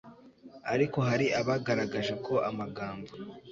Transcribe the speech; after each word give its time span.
ariko 0.73 0.97
hari 1.09 1.25
abagaragaje 1.41 2.13
ko 2.25 2.33
amagambo 2.49 3.09